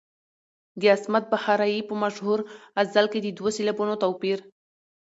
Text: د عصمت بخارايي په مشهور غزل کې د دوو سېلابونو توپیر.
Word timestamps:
د 0.79 0.81
عصمت 0.95 1.23
بخارايي 1.33 1.81
په 1.89 1.93
مشهور 2.03 2.39
غزل 2.77 3.05
کې 3.11 3.19
د 3.21 3.27
دوو 3.37 3.49
سېلابونو 3.57 3.93
توپیر. 4.03 4.39